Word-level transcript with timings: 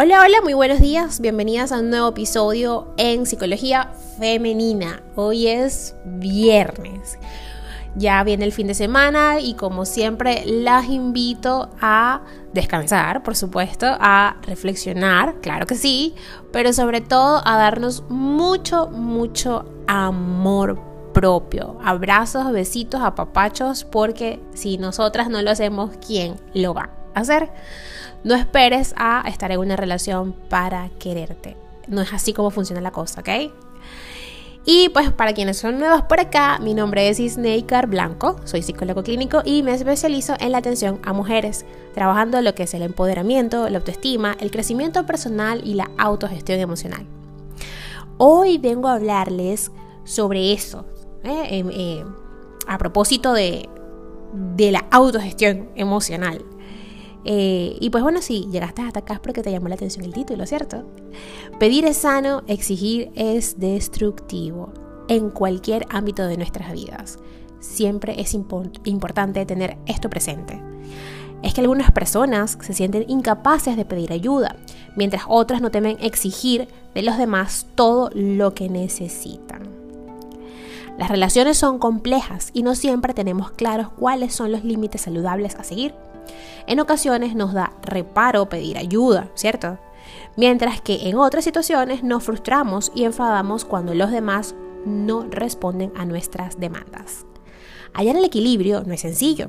Hola, 0.00 0.22
hola, 0.22 0.40
muy 0.44 0.54
buenos 0.54 0.78
días. 0.78 1.18
Bienvenidas 1.18 1.72
a 1.72 1.80
un 1.80 1.90
nuevo 1.90 2.10
episodio 2.10 2.94
en 2.98 3.26
Psicología 3.26 3.90
Femenina. 4.16 5.02
Hoy 5.16 5.48
es 5.48 5.96
viernes. 6.04 7.18
Ya 7.96 8.22
viene 8.22 8.44
el 8.44 8.52
fin 8.52 8.68
de 8.68 8.74
semana 8.74 9.40
y 9.40 9.54
como 9.54 9.84
siempre 9.84 10.44
las 10.46 10.88
invito 10.88 11.70
a 11.80 12.20
descansar, 12.52 13.24
por 13.24 13.34
supuesto, 13.34 13.88
a 13.88 14.36
reflexionar, 14.42 15.40
claro 15.40 15.66
que 15.66 15.74
sí, 15.74 16.14
pero 16.52 16.72
sobre 16.72 17.00
todo 17.00 17.42
a 17.44 17.56
darnos 17.56 18.04
mucho, 18.08 18.86
mucho 18.86 19.64
amor 19.88 20.80
propio. 21.12 21.76
Abrazos, 21.82 22.52
besitos, 22.52 23.00
apapachos, 23.00 23.82
porque 23.82 24.38
si 24.54 24.78
nosotras 24.78 25.28
no 25.28 25.42
lo 25.42 25.50
hacemos, 25.50 25.90
¿quién 26.06 26.36
lo 26.54 26.72
va 26.72 26.90
a 27.14 27.20
hacer? 27.20 27.50
No 28.24 28.34
esperes 28.34 28.94
a 28.96 29.22
estar 29.28 29.52
en 29.52 29.60
una 29.60 29.76
relación 29.76 30.32
para 30.48 30.90
quererte. 30.98 31.56
No 31.86 32.02
es 32.02 32.12
así 32.12 32.32
como 32.32 32.50
funciona 32.50 32.80
la 32.80 32.90
cosa, 32.90 33.20
¿ok? 33.20 33.28
Y 34.70 34.90
pues 34.90 35.10
para 35.12 35.32
quienes 35.32 35.56
son 35.56 35.78
nuevos 35.78 36.02
por 36.02 36.20
acá, 36.20 36.58
mi 36.58 36.74
nombre 36.74 37.08
es 37.08 37.18
Isneikar 37.20 37.86
Blanco, 37.86 38.36
soy 38.44 38.60
psicólogo 38.60 39.02
clínico 39.02 39.40
y 39.42 39.62
me 39.62 39.72
especializo 39.72 40.34
en 40.40 40.52
la 40.52 40.58
atención 40.58 41.00
a 41.04 41.14
mujeres, 41.14 41.64
trabajando 41.94 42.42
lo 42.42 42.54
que 42.54 42.64
es 42.64 42.74
el 42.74 42.82
empoderamiento, 42.82 43.66
la 43.70 43.78
autoestima, 43.78 44.36
el 44.40 44.50
crecimiento 44.50 45.06
personal 45.06 45.62
y 45.64 45.72
la 45.72 45.90
autogestión 45.96 46.60
emocional. 46.60 47.06
Hoy 48.18 48.58
vengo 48.58 48.88
a 48.88 48.96
hablarles 48.96 49.70
sobre 50.04 50.52
eso, 50.52 50.84
¿eh? 51.24 51.64
Eh, 51.72 52.04
a 52.66 52.76
propósito 52.76 53.32
de, 53.32 53.70
de 54.56 54.70
la 54.70 54.84
autogestión 54.90 55.70
emocional. 55.76 56.44
Eh, 57.24 57.76
y 57.80 57.90
pues 57.90 58.02
bueno, 58.02 58.22
si 58.22 58.46
llegaste 58.46 58.82
hasta 58.82 59.00
acá 59.00 59.14
es 59.14 59.20
porque 59.20 59.42
te 59.42 59.50
llamó 59.50 59.68
la 59.68 59.74
atención 59.74 60.04
el 60.04 60.12
título, 60.12 60.46
¿cierto? 60.46 60.84
Pedir 61.58 61.84
es 61.84 61.98
sano, 61.98 62.42
exigir 62.46 63.10
es 63.14 63.58
destructivo 63.58 64.72
en 65.08 65.30
cualquier 65.30 65.86
ámbito 65.90 66.26
de 66.26 66.36
nuestras 66.36 66.72
vidas. 66.72 67.18
Siempre 67.60 68.20
es 68.20 68.34
importante 68.34 69.44
tener 69.46 69.76
esto 69.86 70.08
presente. 70.08 70.62
Es 71.42 71.54
que 71.54 71.60
algunas 71.60 71.92
personas 71.92 72.58
se 72.60 72.74
sienten 72.74 73.04
incapaces 73.08 73.76
de 73.76 73.84
pedir 73.84 74.12
ayuda, 74.12 74.56
mientras 74.96 75.24
otras 75.28 75.60
no 75.60 75.70
temen 75.70 75.96
exigir 76.00 76.68
de 76.94 77.02
los 77.02 77.16
demás 77.16 77.66
todo 77.74 78.10
lo 78.14 78.54
que 78.54 78.68
necesitan. 78.68 79.68
Las 80.98 81.10
relaciones 81.10 81.56
son 81.56 81.78
complejas 81.78 82.50
y 82.52 82.64
no 82.64 82.74
siempre 82.74 83.14
tenemos 83.14 83.52
claros 83.52 83.88
cuáles 83.88 84.34
son 84.34 84.50
los 84.50 84.64
límites 84.64 85.02
saludables 85.02 85.54
a 85.54 85.62
seguir. 85.62 85.94
En 86.66 86.80
ocasiones 86.80 87.34
nos 87.34 87.52
da 87.52 87.72
reparo 87.82 88.48
pedir 88.48 88.78
ayuda, 88.78 89.30
¿cierto? 89.34 89.78
Mientras 90.36 90.80
que 90.80 91.08
en 91.08 91.16
otras 91.16 91.44
situaciones 91.44 92.02
nos 92.02 92.24
frustramos 92.24 92.92
y 92.94 93.04
enfadamos 93.04 93.64
cuando 93.64 93.94
los 93.94 94.10
demás 94.10 94.54
no 94.84 95.26
responden 95.30 95.92
a 95.96 96.04
nuestras 96.04 96.58
demandas. 96.58 97.26
Hallar 97.92 98.16
el 98.16 98.24
equilibrio 98.24 98.82
no 98.84 98.92
es 98.92 99.00
sencillo, 99.00 99.48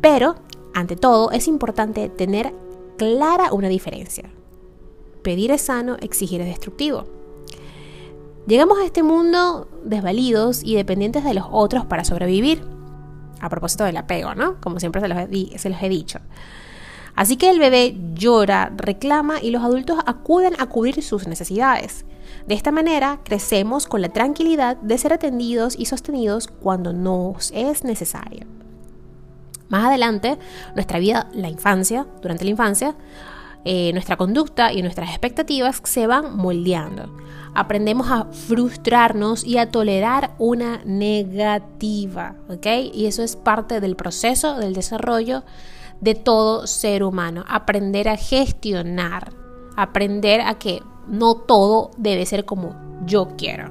pero 0.00 0.36
ante 0.74 0.96
todo 0.96 1.30
es 1.30 1.48
importante 1.48 2.08
tener 2.08 2.52
clara 2.96 3.52
una 3.52 3.68
diferencia. 3.68 4.30
Pedir 5.22 5.50
es 5.50 5.62
sano, 5.62 5.96
exigir 6.00 6.40
es 6.40 6.48
destructivo. 6.48 7.04
Llegamos 8.46 8.78
a 8.78 8.84
este 8.84 9.02
mundo 9.02 9.68
desvalidos 9.84 10.64
y 10.64 10.74
dependientes 10.74 11.22
de 11.24 11.34
los 11.34 11.46
otros 11.50 11.86
para 11.86 12.04
sobrevivir 12.04 12.64
a 13.42 13.48
propósito 13.50 13.84
del 13.84 13.98
apego, 13.98 14.34
¿no? 14.34 14.58
Como 14.60 14.80
siempre 14.80 15.02
se 15.02 15.08
los, 15.08 15.18
he, 15.18 15.86
he 15.86 15.88
dicho. 15.88 16.20
Así 17.14 17.36
que 17.36 17.50
el 17.50 17.58
bebé 17.58 17.94
llora, 18.14 18.72
reclama 18.74 19.42
y 19.42 19.50
los 19.50 19.62
adultos 19.62 19.98
acuden 20.06 20.54
a 20.58 20.66
cubrir 20.66 21.02
sus 21.02 21.28
necesidades. 21.28 22.06
De 22.46 22.54
esta 22.54 22.70
manera 22.70 23.20
crecemos 23.22 23.86
con 23.86 24.00
la 24.00 24.08
tranquilidad 24.08 24.76
de 24.78 24.96
ser 24.96 25.12
atendidos 25.12 25.76
y 25.78 25.86
sostenidos 25.86 26.48
cuando 26.48 26.92
nos 26.92 27.50
es 27.54 27.84
necesario. 27.84 28.46
Más 29.68 29.86
adelante, 29.86 30.38
nuestra 30.74 30.98
vida, 30.98 31.28
la 31.34 31.48
infancia, 31.48 32.06
durante 32.20 32.44
la 32.44 32.50
infancia, 32.50 32.94
eh, 33.64 33.92
nuestra 33.92 34.16
conducta 34.16 34.72
y 34.72 34.82
nuestras 34.82 35.10
expectativas 35.10 35.80
se 35.84 36.06
van 36.06 36.36
moldeando. 36.36 37.14
Aprendemos 37.54 38.10
a 38.10 38.24
frustrarnos 38.24 39.44
y 39.44 39.58
a 39.58 39.70
tolerar 39.70 40.34
una 40.38 40.80
negativa, 40.84 42.36
¿ok? 42.48 42.66
Y 42.92 43.06
eso 43.06 43.22
es 43.22 43.36
parte 43.36 43.80
del 43.80 43.94
proceso 43.94 44.56
del 44.56 44.72
desarrollo 44.72 45.44
de 46.00 46.14
todo 46.14 46.66
ser 46.66 47.04
humano. 47.04 47.44
Aprender 47.48 48.08
a 48.08 48.16
gestionar, 48.16 49.32
aprender 49.76 50.40
a 50.40 50.54
que 50.54 50.82
no 51.06 51.34
todo 51.34 51.90
debe 51.96 52.26
ser 52.26 52.44
como 52.44 52.74
yo 53.06 53.28
quiero. 53.36 53.70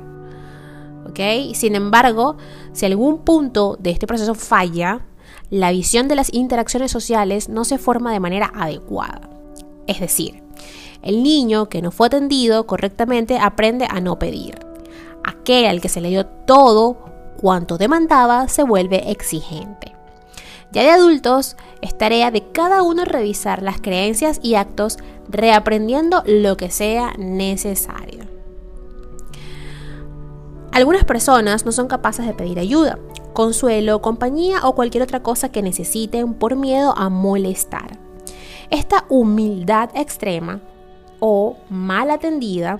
¿Ok? 1.07 1.19
Sin 1.53 1.75
embargo, 1.75 2.38
si 2.74 2.85
algún 2.85 3.19
punto 3.19 3.78
de 3.80 3.90
este 3.90 4.07
proceso 4.07 4.35
falla, 4.35 5.01
la 5.50 5.72
visión 5.72 6.07
de 6.07 6.16
las 6.16 6.34
interacciones 6.34 6.91
sociales 6.91 7.50
no 7.50 7.66
se 7.66 7.78
forma 7.78 8.13
de 8.13 8.19
manera 8.19 8.51
adecuada. 8.56 9.41
Es 9.88 10.00
decir, 10.00 10.44
el 11.02 11.24
niño 11.24 11.69
que 11.69 11.81
no 11.81 11.92
fue 11.92 12.08
atendido 12.08 12.68
correctamente 12.68 13.40
aprende 13.40 13.88
a 13.90 14.00
no 14.02 14.19
pedir. 14.19 14.59
Aquel 15.24 15.66
al 15.66 15.81
que 15.81 15.90
se 15.90 16.02
le 16.02 16.09
dio 16.09 16.25
todo 16.25 16.97
cuanto 17.38 17.78
demandaba 17.78 18.47
se 18.47 18.64
vuelve 18.64 19.12
exigente. 19.12 19.96
Ya 20.72 20.84
de 20.84 20.92
adultos, 20.92 21.58
es 21.81 21.97
tarea 21.97 22.31
de 22.31 22.52
cada 22.52 22.81
uno 22.81 23.03
revisar 23.03 23.62
las 23.62 23.81
creencias 23.81 24.40
y 24.42 24.56
actos 24.56 24.97
reaprendiendo 25.28 26.24
lo 26.25 26.56
que 26.56 26.72
sea 26.72 27.13
necesario. 27.18 28.24
Algunas 30.72 31.03
personas 31.03 31.66
no 31.66 31.74
son 31.74 31.88
capaces 31.88 32.25
de 32.25 32.34
pedir 32.34 32.58
ayuda, 32.58 32.98
consuelo, 33.34 34.02
compañía 34.02 34.59
o 34.63 34.74
cualquier 34.74 35.03
otra 35.03 35.22
cosa 35.22 35.52
que 35.52 35.62
necesiten 35.62 36.34
por 36.34 36.56
miedo 36.56 36.94
a 36.96 37.09
molestar. 37.09 38.00
Esta 38.71 39.05
humildad 39.09 39.89
extrema 39.95 40.61
o 41.19 41.57
mal 41.69 42.09
atendida 42.09 42.79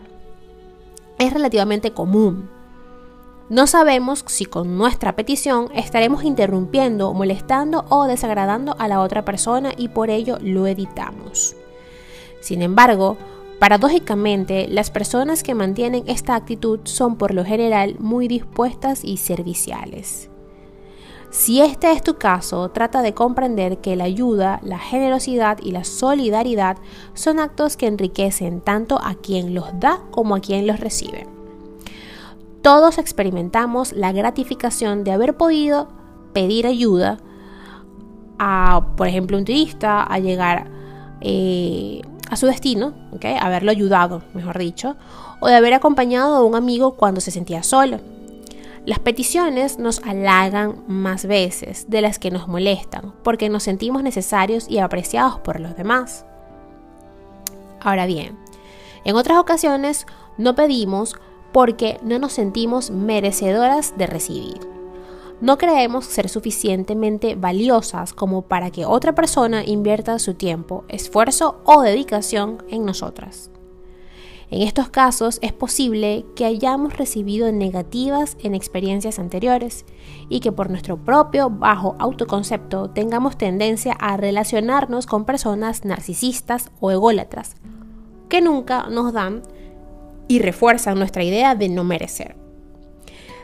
es 1.20 1.34
relativamente 1.34 1.92
común. 1.92 2.50
No 3.50 3.68
sabemos 3.68 4.24
si 4.28 4.46
con 4.46 4.78
nuestra 4.78 5.18
petición 5.18 5.68
estaremos 5.76 6.24
interrumpiendo, 6.24 7.14
molestando 7.14 7.84
o 7.90 8.06
desagradando 8.06 8.74
a 8.80 8.88
la 8.88 9.02
otra 9.02 9.26
persona 9.26 9.74
y 9.76 9.90
por 9.90 10.10
ello 10.10 10.38
lo 10.42 10.66
editamos. 10.66 11.58
Sin 12.40 12.62
embargo, 12.62 13.18
paradójicamente, 13.60 14.70
las 14.70 14.92
personas 14.92 15.44
que 15.44 15.56
mantienen 15.56 16.06
esta 16.08 16.36
actitud 16.36 16.80
son 16.86 17.18
por 17.18 17.34
lo 17.34 17.44
general 17.44 17.98
muy 18.00 18.30
dispuestas 18.30 19.04
y 19.04 19.18
serviciales. 19.18 20.31
Si 21.32 21.62
este 21.62 21.94
es 21.94 22.04
tu 22.04 22.16
caso, 22.16 22.70
trata 22.72 23.02
de 23.02 23.14
comprender 23.14 23.78
que 23.78 23.96
la 23.96 24.04
ayuda, 24.04 24.60
la 24.64 24.78
generosidad 24.78 25.60
y 25.64 25.72
la 25.72 25.86
solidaridad 25.86 26.76
son 27.14 27.40
actos 27.40 27.78
que 27.78 27.88
enriquecen 27.88 28.60
tanto 28.60 29.00
a 29.02 29.16
quien 29.16 29.56
los 29.56 29.68
da 29.80 30.02
como 30.12 30.36
a 30.36 30.42
quien 30.42 30.68
los 30.68 30.82
recibe. 30.82 31.26
Todos 32.62 32.98
experimentamos 32.98 33.94
la 33.94 34.12
gratificación 34.12 35.06
de 35.06 35.14
haber 35.14 35.38
podido 35.38 35.88
pedir 36.34 36.68
ayuda 36.68 37.18
a, 38.38 38.88
por 38.98 39.08
ejemplo, 39.08 39.38
un 39.38 39.46
turista 39.46 40.04
a 40.04 40.20
llegar 40.20 40.68
eh, 41.22 42.02
a 42.30 42.36
su 42.36 42.46
destino, 42.46 42.94
haberlo 43.40 43.72
ayudado, 43.72 44.22
mejor 44.34 44.58
dicho, 44.58 44.98
o 45.40 45.48
de 45.48 45.56
haber 45.56 45.76
acompañado 45.76 46.36
a 46.36 46.44
un 46.44 46.56
amigo 46.56 46.96
cuando 46.96 47.22
se 47.22 47.32
sentía 47.32 47.64
solo. 47.64 48.00
Las 48.84 48.98
peticiones 48.98 49.78
nos 49.78 50.00
halagan 50.00 50.84
más 50.88 51.28
veces 51.28 51.88
de 51.88 52.02
las 52.02 52.18
que 52.18 52.32
nos 52.32 52.48
molestan, 52.48 53.14
porque 53.24 53.48
nos 53.48 53.62
sentimos 53.62 54.02
necesarios 54.02 54.68
y 54.68 54.80
apreciados 54.80 55.40
por 55.40 55.60
los 55.60 55.76
demás. 55.76 56.26
Ahora 57.80 58.08
bien, 58.08 58.40
en 59.06 59.16
otras 59.16 59.38
ocasiones 59.38 60.08
no 60.40 60.56
pedimos 60.56 61.16
porque 61.52 62.00
no 62.02 62.18
nos 62.18 62.34
sentimos 62.34 62.90
merecedoras 62.90 63.98
de 63.98 64.08
recibir. 64.08 64.60
No 65.42 65.60
creemos 65.60 66.06
ser 66.06 66.28
suficientemente 66.28 67.36
valiosas 67.36 68.14
como 68.14 68.44
para 68.44 68.72
que 68.72 68.86
otra 68.86 69.14
persona 69.14 69.64
invierta 69.64 70.18
su 70.18 70.34
tiempo, 70.34 70.86
esfuerzo 70.88 71.62
o 71.66 71.82
dedicación 71.82 72.64
en 72.70 72.86
nosotras. 72.86 73.52
En 74.52 74.64
estos 74.64 74.90
casos 74.90 75.40
es 75.42 75.54
posible 75.54 76.26
que 76.36 76.44
hayamos 76.44 76.98
recibido 76.98 77.50
negativas 77.54 78.36
en 78.44 78.54
experiencias 78.54 79.18
anteriores 79.18 79.86
y 80.28 80.42
que 80.42 80.52
por 80.52 80.70
nuestro 80.70 80.98
propio 80.98 81.50
bajo 81.50 81.96
autoconcepto 82.00 82.90
tengamos 82.90 83.38
tendencia 83.38 83.94
a 83.94 84.18
relacionarnos 84.18 85.06
con 85.06 85.24
personas 85.24 85.86
narcisistas 85.86 86.70
o 86.82 86.92
ególatras, 86.92 87.56
que 88.28 88.42
nunca 88.42 88.88
nos 88.90 89.14
dan 89.14 89.42
y 90.28 90.40
refuerzan 90.40 91.00
nuestra 91.00 91.24
idea 91.24 91.56
de 91.56 91.70
no 91.70 91.86
merecer. 91.86 92.36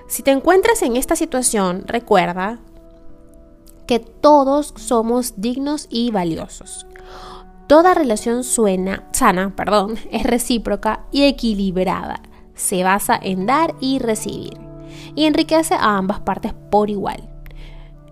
Si 0.10 0.24
te 0.24 0.32
encuentras 0.32 0.82
en 0.82 0.98
esta 0.98 1.16
situación, 1.16 1.86
recuerda 1.88 2.60
que 3.88 4.00
todos 4.00 4.74
somos 4.76 5.36
dignos 5.38 5.88
y 5.90 6.12
valiosos. 6.12 6.86
Toda 7.68 7.94
relación 7.94 8.46
suena, 8.46 9.04
sana 9.12 9.54
perdón, 9.56 9.98
es 10.12 10.24
recíproca 10.24 11.06
y 11.12 11.24
equilibrada. 11.24 12.22
Se 12.56 12.84
basa 12.84 13.20
en 13.22 13.46
dar 13.46 13.76
y 13.80 14.00
recibir 14.00 14.58
y 15.16 15.26
enriquece 15.26 15.76
a 15.76 15.98
ambas 15.98 16.22
partes 16.22 16.54
por 16.72 16.90
igual. 16.90 17.30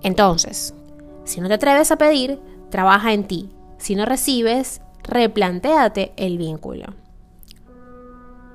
Entonces, 0.03 0.75
si 1.23 1.41
no 1.41 1.47
te 1.47 1.55
atreves 1.55 1.91
a 1.91 1.97
pedir, 1.97 2.39
trabaja 2.69 3.13
en 3.13 3.23
ti. 3.25 3.49
Si 3.77 3.95
no 3.95 4.05
recibes, 4.05 4.81
replantéate 5.03 6.13
el 6.17 6.37
vínculo. 6.37 6.85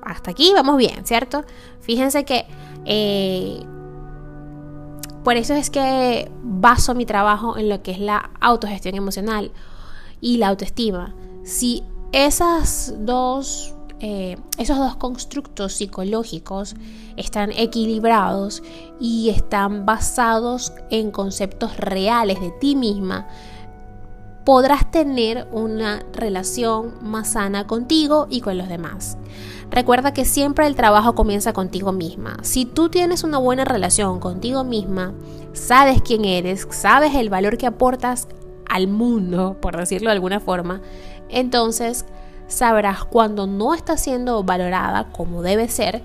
Hasta 0.01 0.31
aquí 0.31 0.51
vamos 0.53 0.77
bien, 0.77 1.05
¿cierto? 1.05 1.43
Fíjense 1.81 2.23
que 2.25 2.45
eh, 2.85 3.63
por 5.23 5.35
eso 5.35 5.53
es 5.53 5.69
que 5.69 6.31
baso 6.41 6.95
mi 6.95 7.05
trabajo 7.05 7.57
en 7.57 7.69
lo 7.69 7.83
que 7.83 7.91
es 7.91 7.99
la 7.99 8.31
autogestión 8.39 8.95
emocional 8.95 9.51
y 10.21 10.37
la 10.37 10.47
autoestima. 10.49 11.15
Si 11.43 11.83
esas 12.13 12.93
dos, 12.99 13.73
eh, 13.99 14.37
esos 14.57 14.77
dos 14.77 14.95
constructos 14.95 15.73
psicológicos 15.73 16.75
están 17.17 17.51
equilibrados 17.51 18.63
y 18.99 19.29
están 19.29 19.85
basados 19.85 20.71
en 20.89 21.11
conceptos 21.11 21.75
reales 21.77 22.39
de 22.39 22.51
ti 22.51 22.75
misma, 22.75 23.27
podrás 24.45 24.89
tener 24.89 25.47
una 25.51 26.03
relación 26.13 26.93
más 27.01 27.33
sana 27.33 27.67
contigo 27.67 28.27
y 28.29 28.41
con 28.41 28.57
los 28.57 28.69
demás. 28.69 29.17
Recuerda 29.69 30.13
que 30.13 30.25
siempre 30.25 30.67
el 30.67 30.75
trabajo 30.75 31.15
comienza 31.15 31.53
contigo 31.53 31.91
misma. 31.93 32.37
Si 32.41 32.65
tú 32.65 32.89
tienes 32.89 33.23
una 33.23 33.37
buena 33.37 33.63
relación 33.63 34.19
contigo 34.19 34.63
misma, 34.63 35.13
sabes 35.53 36.01
quién 36.01 36.25
eres, 36.25 36.67
sabes 36.71 37.15
el 37.15 37.29
valor 37.29 37.57
que 37.57 37.67
aportas 37.67 38.27
al 38.71 38.87
mundo, 38.87 39.57
por 39.61 39.75
decirlo 39.75 40.09
de 40.09 40.13
alguna 40.13 40.39
forma, 40.39 40.81
entonces 41.29 42.05
sabrás 42.47 43.03
cuando 43.03 43.45
no 43.45 43.73
estás 43.73 44.01
siendo 44.01 44.43
valorada 44.43 45.11
como 45.11 45.41
debe 45.41 45.67
ser 45.67 46.01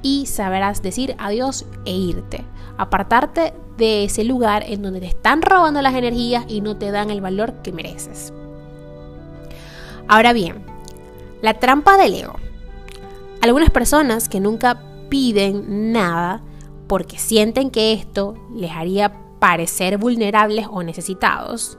y 0.00 0.26
sabrás 0.26 0.80
decir 0.80 1.16
adiós 1.18 1.66
e 1.84 1.92
irte. 1.92 2.44
Apartarte 2.78 3.52
de 3.76 4.04
ese 4.04 4.22
lugar 4.22 4.62
en 4.66 4.82
donde 4.82 5.00
te 5.00 5.06
están 5.06 5.42
robando 5.42 5.82
las 5.82 5.94
energías 5.94 6.44
y 6.46 6.60
no 6.60 6.76
te 6.76 6.92
dan 6.92 7.10
el 7.10 7.20
valor 7.20 7.54
que 7.62 7.72
mereces. 7.72 8.32
Ahora 10.06 10.32
bien, 10.32 10.64
la 11.42 11.54
trampa 11.54 11.96
del 11.96 12.14
ego. 12.14 12.36
Algunas 13.40 13.70
personas 13.70 14.28
que 14.28 14.38
nunca 14.38 14.82
piden 15.08 15.92
nada 15.92 16.42
porque 16.86 17.18
sienten 17.18 17.70
que 17.70 17.92
esto 17.92 18.34
les 18.54 18.70
haría 18.70 19.12
parecer 19.40 19.98
vulnerables 19.98 20.66
o 20.70 20.82
necesitados, 20.82 21.76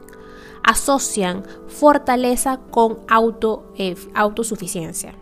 asocian 0.66 1.44
fortaleza 1.68 2.60
con 2.72 3.00
auto, 3.08 3.72
eh, 3.78 3.96
autosuficiencia 4.14 5.16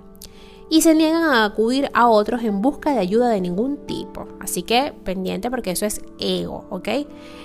y 0.74 0.82
se 0.82 0.96
niegan 0.96 1.24
a 1.24 1.46
acudir 1.46 1.92
a 1.94 2.08
otros 2.08 2.42
en 2.42 2.64
busca 2.64 2.94
de 2.94 3.00
ayuda 3.00 3.30
de 3.30 3.40
ningún 3.42 3.86
tipo. 3.86 4.28
Así 4.40 4.64
que 4.64 4.92
pendiente 5.04 5.52
porque 5.52 5.70
eso 5.70 5.86
es 5.86 6.02
ego, 6.20 6.66
¿ok? 6.72 6.88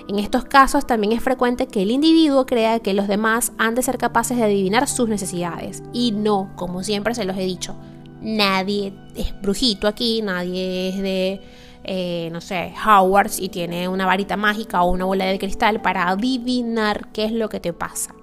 En 0.07 0.17
estos 0.17 0.45
casos 0.45 0.87
también 0.87 1.13
es 1.13 1.21
frecuente 1.21 1.67
que 1.67 1.83
el 1.83 1.91
individuo 1.91 2.47
crea 2.47 2.79
que 2.79 2.95
los 2.95 3.07
demás 3.07 3.51
han 3.59 3.75
de 3.75 3.83
ser 3.83 3.99
capaces 3.99 4.37
de 4.37 4.45
adivinar 4.45 4.87
sus 4.87 5.09
necesidades 5.09 5.83
y 5.93 6.11
no, 6.11 6.51
como 6.55 6.81
siempre 6.81 7.13
se 7.13 7.25
los 7.25 7.37
he 7.37 7.41
dicho, 7.41 7.75
nadie 8.19 8.93
es 9.15 9.39
brujito 9.39 9.87
aquí, 9.87 10.23
nadie 10.23 10.89
es 10.89 10.97
de, 10.97 11.41
eh, 11.83 12.29
no 12.31 12.41
sé, 12.41 12.73
Howards 12.85 13.39
y 13.39 13.49
tiene 13.49 13.87
una 13.87 14.05
varita 14.05 14.37
mágica 14.37 14.81
o 14.83 14.91
una 14.91 15.05
bola 15.05 15.25
de 15.25 15.39
cristal 15.39 15.81
para 15.81 16.09
adivinar 16.09 17.11
qué 17.13 17.25
es 17.25 17.31
lo 17.31 17.49
que 17.49 17.59
te 17.59 17.73
pasa. 17.73 18.13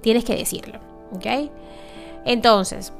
Tienes 0.00 0.24
que 0.24 0.36
decirlo, 0.36 0.80
¿ok? 1.12 1.50
Entonces, 2.24 2.92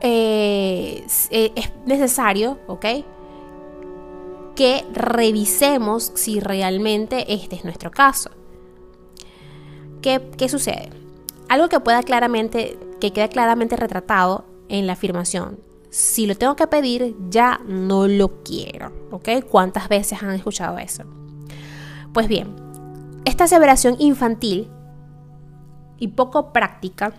eh, 0.00 1.04
es 1.30 1.72
necesario, 1.86 2.58
¿ok? 2.66 2.86
Que 4.54 4.84
revisemos 4.92 6.12
si 6.14 6.40
realmente 6.40 7.32
este 7.32 7.56
es 7.56 7.64
nuestro 7.64 7.90
caso. 7.90 8.30
¿Qué, 10.02 10.30
qué 10.36 10.48
sucede? 10.48 10.90
Algo 11.48 11.68
que 11.68 11.80
pueda 11.80 12.02
claramente 12.02 12.78
que 13.00 13.12
queda 13.12 13.28
claramente 13.28 13.76
retratado 13.76 14.44
en 14.68 14.86
la 14.86 14.94
afirmación. 14.94 15.67
Si 15.90 16.26
lo 16.26 16.36
tengo 16.36 16.56
que 16.56 16.66
pedir, 16.66 17.16
ya 17.30 17.60
no 17.66 18.06
lo 18.06 18.42
quiero. 18.42 18.92
¿Ok? 19.10 19.28
¿Cuántas 19.50 19.88
veces 19.88 20.22
han 20.22 20.32
escuchado 20.32 20.78
eso? 20.78 21.04
Pues 22.12 22.28
bien, 22.28 22.54
esta 23.24 23.44
aseveración 23.44 23.96
infantil 23.98 24.68
y 25.98 26.08
poco 26.08 26.52
práctica, 26.52 27.12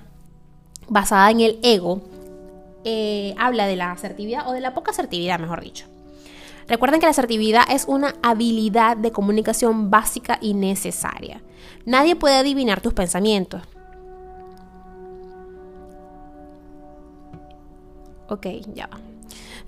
basada 0.88 1.32
en 1.32 1.42
el 1.42 1.60
ego, 1.64 2.02
eh, 2.84 3.36
habla 3.38 3.68
de 3.68 3.76
la 3.76 3.92
asertividad 3.92 4.48
o 4.48 4.54
de 4.54 4.62
la 4.62 4.74
poca 4.74 4.92
asertividad, 4.92 5.40
mejor 5.40 5.62
dicho. 5.62 5.86
Recuerden 6.68 7.00
que 7.00 7.08
la 7.08 7.12
asertividad 7.12 7.64
es 7.72 7.86
una 7.88 8.16
habilidad 8.22 8.96
de 8.96 9.12
comunicación 9.12 9.90
básica 9.90 10.38
y 10.40 10.54
necesaria. 10.54 11.42
Nadie 11.86 12.16
puede 12.16 12.36
adivinar 12.36 12.80
tus 12.80 12.94
pensamientos, 12.94 13.64
Ok, 18.30 18.46
ya 18.74 18.88
va. 18.88 19.00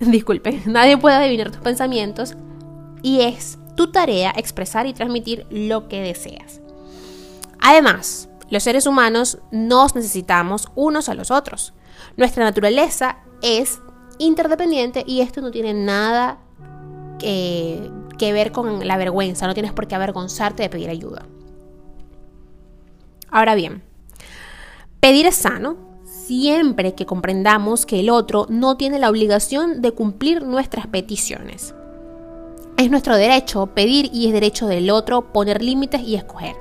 Disculpe, 0.00 0.62
nadie 0.66 0.96
puede 0.96 1.16
adivinar 1.16 1.50
tus 1.50 1.60
pensamientos 1.60 2.34
y 3.02 3.20
es 3.20 3.58
tu 3.76 3.90
tarea 3.90 4.32
expresar 4.36 4.86
y 4.86 4.92
transmitir 4.92 5.46
lo 5.50 5.88
que 5.88 6.00
deseas. 6.00 6.60
Además, 7.60 8.28
los 8.50 8.62
seres 8.62 8.86
humanos 8.86 9.38
nos 9.50 9.94
necesitamos 9.94 10.68
unos 10.74 11.08
a 11.08 11.14
los 11.14 11.30
otros. 11.30 11.72
Nuestra 12.16 12.44
naturaleza 12.44 13.18
es 13.40 13.80
interdependiente 14.18 15.04
y 15.06 15.20
esto 15.20 15.40
no 15.40 15.50
tiene 15.50 15.74
nada 15.74 16.38
que, 17.18 17.90
que 18.18 18.32
ver 18.32 18.52
con 18.52 18.86
la 18.86 18.96
vergüenza, 18.96 19.46
no 19.46 19.54
tienes 19.54 19.72
por 19.72 19.86
qué 19.86 19.94
avergonzarte 19.94 20.62
de 20.62 20.68
pedir 20.68 20.90
ayuda. 20.90 21.26
Ahora 23.30 23.54
bien, 23.54 23.82
pedir 25.00 25.26
es 25.26 25.36
sano, 25.36 25.91
siempre 26.32 26.94
que 26.94 27.04
comprendamos 27.04 27.84
que 27.84 28.00
el 28.00 28.08
otro 28.08 28.46
no 28.48 28.78
tiene 28.78 28.98
la 28.98 29.10
obligación 29.10 29.82
de 29.82 29.92
cumplir 29.92 30.42
nuestras 30.42 30.86
peticiones. 30.86 31.74
Es 32.78 32.90
nuestro 32.90 33.16
derecho 33.16 33.66
pedir 33.66 34.08
y 34.14 34.28
es 34.28 34.32
derecho 34.32 34.66
del 34.66 34.88
otro 34.88 35.30
poner 35.30 35.60
límites 35.60 36.00
y 36.00 36.14
escoger. 36.14 36.56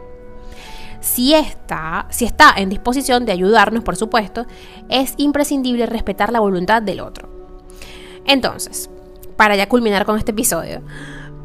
Si 0.99 1.33
está, 1.33 2.05
si 2.09 2.25
está 2.25 2.53
en 2.57 2.67
disposición 2.67 3.25
de 3.25 3.31
ayudarnos, 3.31 3.85
por 3.85 3.95
supuesto, 3.95 4.45
es 4.89 5.13
imprescindible 5.15 5.85
respetar 5.85 6.33
la 6.33 6.41
voluntad 6.41 6.81
del 6.81 6.99
otro. 6.99 7.29
Entonces, 8.25 8.89
para 9.37 9.55
ya 9.55 9.69
culminar 9.69 10.05
con 10.05 10.17
este 10.17 10.31
episodio, 10.31 10.81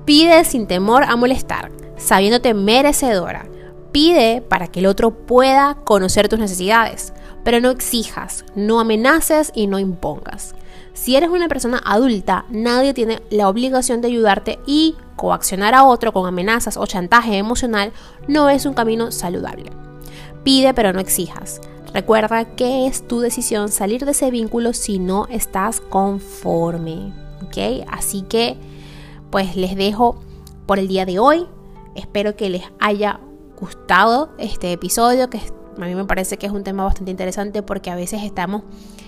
pide 0.04 0.44
sin 0.44 0.66
temor 0.66 1.04
a 1.04 1.14
molestar, 1.14 1.70
sabiéndote 1.96 2.54
merecedora. 2.54 3.46
Pide 3.92 4.42
para 4.42 4.66
que 4.66 4.80
el 4.80 4.86
otro 4.86 5.12
pueda 5.12 5.76
conocer 5.84 6.28
tus 6.28 6.40
necesidades, 6.40 7.14
pero 7.46 7.60
no 7.60 7.70
exijas, 7.70 8.44
no 8.56 8.80
amenaces 8.80 9.52
y 9.54 9.68
no 9.68 9.78
impongas. 9.78 10.56
Si 10.94 11.14
eres 11.14 11.30
una 11.30 11.46
persona 11.46 11.80
adulta, 11.84 12.44
nadie 12.50 12.92
tiene 12.92 13.22
la 13.30 13.48
obligación 13.48 14.00
de 14.00 14.08
ayudarte 14.08 14.58
y 14.66 14.96
coaccionar 15.14 15.72
a 15.72 15.84
otro 15.84 16.12
con 16.12 16.26
amenazas 16.26 16.76
o 16.76 16.84
chantaje 16.86 17.36
emocional 17.36 17.92
no 18.26 18.50
es 18.50 18.66
un 18.66 18.74
camino 18.74 19.12
saludable. 19.12 19.70
Pide 20.42 20.74
pero 20.74 20.92
no 20.92 20.98
exijas. 20.98 21.60
Recuerda 21.94 22.56
que 22.56 22.88
es 22.88 23.06
tu 23.06 23.20
decisión 23.20 23.68
salir 23.68 24.04
de 24.04 24.10
ese 24.10 24.32
vínculo 24.32 24.72
si 24.72 24.98
no 24.98 25.28
estás 25.30 25.80
conforme. 25.80 27.12
Así 27.88 28.22
que 28.22 28.56
pues 29.30 29.54
les 29.54 29.76
dejo 29.76 30.18
por 30.66 30.80
el 30.80 30.88
día 30.88 31.06
de 31.06 31.20
hoy. 31.20 31.46
Espero 31.94 32.34
que 32.34 32.50
les 32.50 32.64
haya 32.80 33.20
gustado 33.56 34.30
este 34.36 34.72
episodio, 34.72 35.30
que 35.30 35.38
a 35.76 35.86
mí 35.86 35.94
me 35.94 36.04
parece 36.04 36.36
que 36.36 36.46
es 36.46 36.52
un 36.52 36.64
tema 36.64 36.84
bastante 36.84 37.10
interesante 37.10 37.62
porque 37.62 37.90
a 37.90 37.96
veces 37.96 38.22
estamos 38.22 38.62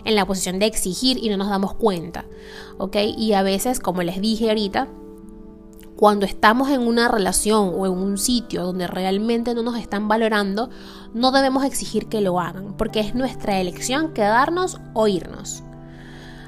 en 0.05 0.15
la 0.15 0.27
posición 0.27 0.59
de 0.59 0.67
exigir 0.67 1.19
y 1.23 1.29
no 1.29 1.37
nos 1.37 1.49
damos 1.49 1.75
cuenta, 1.75 2.25
¿ok? 2.79 2.97
Y 3.17 3.33
a 3.33 3.43
veces, 3.43 3.81
como 3.81 4.03
les 4.03 4.21
dije 4.21 4.49
ahorita, 4.49 4.89
cuando 5.97 6.27
estamos 6.27 6.71
en 6.71 6.81
una 6.81 7.09
relación 7.09 7.73
o 7.75 7.85
en 7.85 7.93
un 7.93 8.19
sitio 8.19 8.65
donde 8.65 8.87
realmente 8.87 9.55
no 9.55 9.63
nos 9.63 9.77
están 9.77 10.07
valorando, 10.07 10.71
no 11.13 11.33
debemos 11.33 11.65
exigir 11.65 12.07
que 12.07 12.21
lo 12.21 12.39
hagan, 12.39 12.77
porque 12.77 13.01
es 13.01 13.15
nuestra 13.17 13.61
elección 13.61 14.13
quedarnos 14.13 14.79
o 14.95 15.09
irnos. 15.09 15.65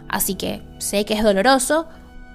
Así 0.09 0.37
que 0.37 0.63
sé 0.79 1.05
que 1.05 1.15
es 1.15 1.25
doloroso, 1.25 1.87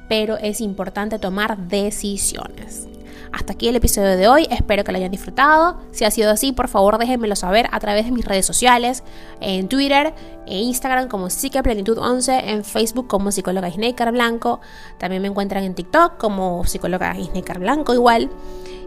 pero 0.10 0.38
es 0.38 0.60
importante 0.60 1.18
tomar 1.18 1.70
decisiones. 1.70 2.88
Hasta 3.36 3.52
aquí 3.52 3.68
el 3.68 3.76
episodio 3.76 4.16
de 4.16 4.30
hoy, 4.30 4.48
espero 4.50 4.86
que 4.86 4.94
lo 4.94 4.98
hayan 4.98 5.12
disfrutado. 5.12 5.78
Si 5.92 6.06
ha 6.06 6.10
sido 6.10 6.32
así, 6.32 6.54
por 6.54 6.70
favor 6.70 6.98
déjenmelo 6.98 7.36
saber 7.36 7.68
a 7.74 7.82
través 7.82 8.06
de 8.06 8.14
mis 8.14 8.24
redes 8.24 8.46
sociales, 8.46 9.04
en 9.42 9.68
Twitter 9.68 10.14
e 10.48 10.58
Instagram 10.60 11.10
como 11.10 11.28
Psiqueplenitud11, 11.28 12.44
en 12.46 12.64
Facebook 12.64 13.08
como 13.08 13.34
psicóloga 13.34 13.68
Isneikar 13.68 14.14
Blanco, 14.14 14.62
también 15.00 15.22
me 15.22 15.28
encuentran 15.28 15.66
en 15.66 15.76
TikTok 15.76 16.16
como 16.18 16.64
psicóloga 16.64 17.20
Isneikar 17.20 17.60
Blanco 17.60 17.94
igual. 17.94 18.30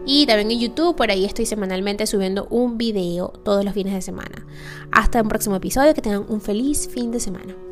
Y 0.07 0.25
también 0.25 0.49
en 0.49 0.59
YouTube, 0.59 0.95
por 0.95 1.11
ahí 1.11 1.25
estoy 1.25 1.45
semanalmente 1.45 2.07
subiendo 2.07 2.47
un 2.49 2.79
video 2.79 3.27
todos 3.45 3.63
los 3.63 3.75
fines 3.75 3.93
de 3.93 4.01
semana. 4.01 4.47
Hasta 4.91 5.21
un 5.21 5.27
próximo 5.27 5.57
episodio, 5.57 5.93
que 5.93 6.01
tengan 6.01 6.25
un 6.27 6.41
feliz 6.41 6.89
fin 6.91 7.11
de 7.11 7.19
semana. 7.19 7.68